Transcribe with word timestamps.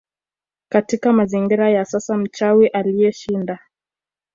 Katika 0.69 1.13
mazingira 1.13 1.69
ya 1.69 1.85
sasa 1.85 2.17
mchawi 2.17 2.67
aliyeshind 2.67 3.57